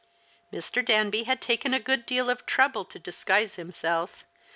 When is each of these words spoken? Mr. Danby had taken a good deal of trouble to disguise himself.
Mr. 0.51 0.83
Danby 0.83 1.25
had 1.25 1.39
taken 1.43 1.75
a 1.75 1.79
good 1.79 2.07
deal 2.07 2.31
of 2.31 2.47
trouble 2.47 2.85
to 2.85 2.97
disguise 2.97 3.53
himself. 3.53 4.23